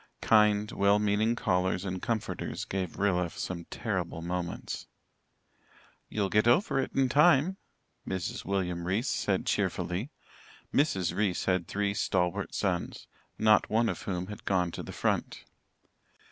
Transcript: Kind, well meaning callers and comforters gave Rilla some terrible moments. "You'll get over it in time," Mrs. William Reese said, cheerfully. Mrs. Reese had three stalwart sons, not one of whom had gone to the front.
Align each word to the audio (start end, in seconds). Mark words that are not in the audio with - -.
Kind, 0.23 0.71
well 0.71 0.97
meaning 0.97 1.35
callers 1.35 1.85
and 1.85 2.01
comforters 2.01 2.65
gave 2.65 2.97
Rilla 2.97 3.29
some 3.29 3.65
terrible 3.65 4.23
moments. 4.23 4.87
"You'll 6.09 6.27
get 6.31 6.47
over 6.47 6.79
it 6.79 6.91
in 6.95 7.07
time," 7.07 7.57
Mrs. 8.07 8.43
William 8.43 8.85
Reese 8.87 9.09
said, 9.11 9.45
cheerfully. 9.45 10.09
Mrs. 10.73 11.15
Reese 11.15 11.45
had 11.45 11.67
three 11.67 11.93
stalwart 11.93 12.55
sons, 12.55 13.05
not 13.37 13.69
one 13.69 13.89
of 13.89 14.01
whom 14.01 14.25
had 14.25 14.43
gone 14.43 14.71
to 14.71 14.81
the 14.81 14.91
front. 14.91 15.43